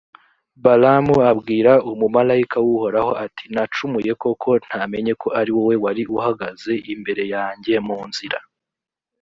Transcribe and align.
balamu 0.63 1.15
abwira 1.31 1.71
umumalayika 1.91 2.57
w’uhoraho, 2.65 3.11
ati 3.25 3.45
nacumuye 3.53 4.11
kuko 4.23 4.47
ntamenye 4.67 5.13
ko 5.21 5.27
ari 5.39 5.51
wowe 5.55 5.75
wari 5.83 6.03
uhagaze 6.17 6.73
imbere 6.93 7.23
yanjye 7.33 7.73
mu 7.87 7.99
nzira. 8.09 8.39